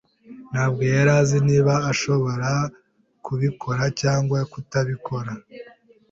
[0.51, 2.49] ntabwo yari azi niba ashobora
[3.25, 5.31] kubikora cyangwa kutabikora.